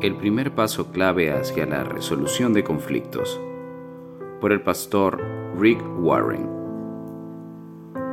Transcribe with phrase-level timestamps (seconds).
[0.00, 3.38] El primer paso clave hacia la resolución de conflictos.
[4.40, 5.20] Por el pastor
[5.58, 6.48] Rick Warren.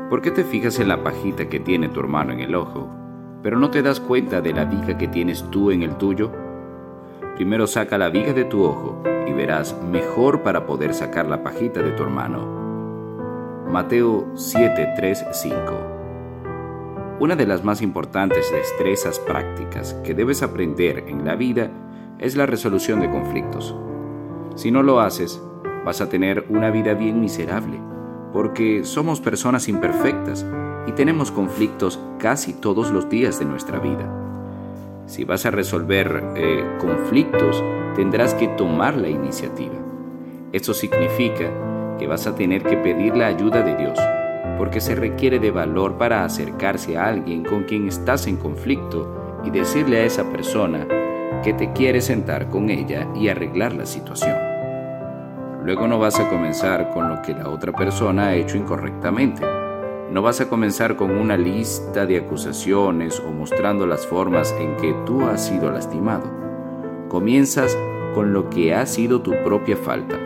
[0.10, 2.89] ¿Por qué te fijas en la pajita que tiene tu hermano en el ojo,
[3.42, 6.29] pero no te das cuenta de la viga que tienes tú en el tuyo?
[7.35, 11.81] Primero saca la viga de tu ojo y verás mejor para poder sacar la pajita
[11.81, 13.65] de tu hermano.
[13.72, 15.97] Mateo 7:3-5
[17.20, 21.71] una de las más importantes destrezas prácticas que debes aprender en la vida
[22.20, 23.76] es la resolución de conflictos.
[24.55, 25.41] Si no lo haces,
[25.85, 27.80] vas a tener una vida bien miserable,
[28.34, 30.45] porque somos personas imperfectas
[30.88, 34.11] y tenemos conflictos casi todos los días de nuestra vida.
[35.05, 37.63] Si vas a resolver eh, conflictos,
[37.95, 39.75] tendrás que tomar la iniciativa.
[40.52, 43.99] Eso significa que vas a tener que pedir la ayuda de Dios
[44.58, 49.52] porque se requiere de valor para acercarse a alguien con quien estás en conflicto y
[49.52, 50.88] decirle a esa persona
[51.43, 54.38] que te quiere sentar con ella y arreglar la situación.
[55.63, 59.41] Luego no vas a comenzar con lo que la otra persona ha hecho incorrectamente.
[60.11, 64.95] No vas a comenzar con una lista de acusaciones o mostrando las formas en que
[65.05, 66.31] tú has sido lastimado.
[67.09, 67.77] Comienzas
[68.13, 70.17] con lo que ha sido tu propia falta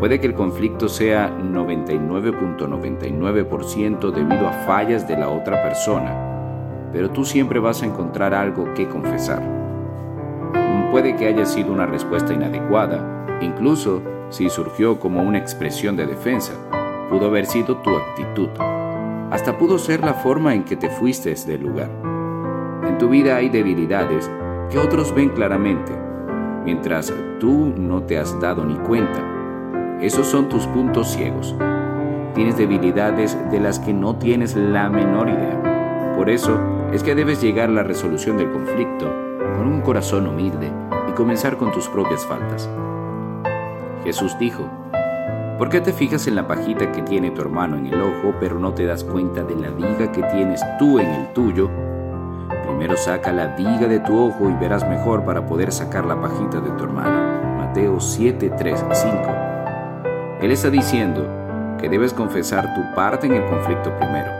[0.00, 7.26] Puede que el conflicto sea 99.99% debido a fallas de la otra persona, pero tú
[7.26, 9.59] siempre vas a encontrar algo que confesar.
[10.90, 16.52] Puede que haya sido una respuesta inadecuada, incluso si surgió como una expresión de defensa,
[17.08, 18.48] pudo haber sido tu actitud.
[19.30, 21.88] Hasta pudo ser la forma en que te fuiste del lugar.
[22.88, 24.28] En tu vida hay debilidades
[24.68, 25.92] que otros ven claramente,
[26.64, 29.98] mientras tú no te has dado ni cuenta.
[30.00, 31.54] Esos son tus puntos ciegos.
[32.34, 36.14] Tienes debilidades de las que no tienes la menor idea.
[36.16, 36.58] Por eso
[36.92, 40.70] es que debes llegar a la resolución del conflicto con un corazón humilde
[41.08, 42.68] y comenzar con tus propias faltas.
[44.04, 44.64] Jesús dijo,
[45.58, 48.58] ¿por qué te fijas en la pajita que tiene tu hermano en el ojo, pero
[48.58, 51.70] no te das cuenta de la viga que tienes tú en el tuyo?
[52.64, 56.60] Primero saca la viga de tu ojo y verás mejor para poder sacar la pajita
[56.60, 57.58] de tu hermano.
[57.58, 59.16] Mateo 7, 3, 5.
[60.40, 64.30] Él está diciendo que debes confesar tu parte en el conflicto primero.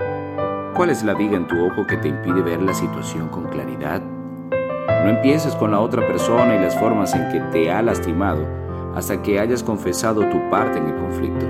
[0.75, 4.01] ¿Cuál es la viga en tu ojo que te impide ver la situación con claridad?
[5.05, 8.47] No empieces con la otra persona y las formas en que te ha lastimado
[8.95, 11.47] hasta que hayas confesado tu parte en el conflicto.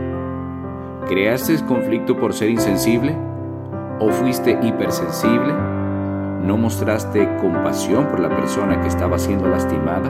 [1.08, 3.16] ¿Creaste el conflicto por ser insensible?
[3.98, 5.52] ¿O fuiste hipersensible?
[6.44, 10.08] ¿No mostraste compasión por la persona que estaba siendo lastimada?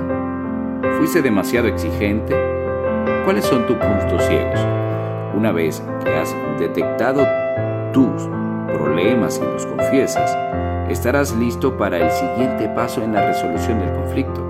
[0.98, 2.36] ¿Fuiste demasiado exigente?
[3.24, 4.60] ¿Cuáles son tus puntos ciegos?
[5.34, 7.26] Una vez que has detectado
[7.92, 8.28] tus
[8.74, 10.36] problemas y los confiesas,
[10.90, 14.44] estarás listo para el siguiente paso en la resolución del conflicto.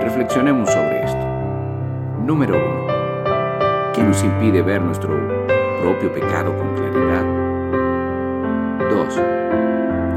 [0.00, 1.26] Reflexionemos sobre esto.
[2.24, 3.92] Número 1.
[3.94, 5.10] ¿Qué nos impide ver nuestro
[5.80, 7.24] propio pecado con claridad?
[8.90, 9.20] 2.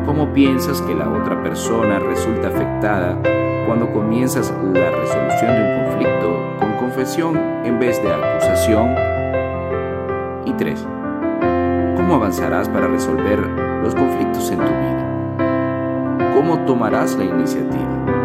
[0.05, 3.17] ¿Cómo piensas que la otra persona resulta afectada
[3.67, 8.95] cuando comienzas la resolución de un conflicto con confesión en vez de acusación.
[10.45, 10.87] Y 3.
[11.97, 13.39] ¿Cómo avanzarás para resolver
[13.83, 15.16] los conflictos en tu vida?
[16.37, 18.16] ¿Cómo tomarás la iniciativa?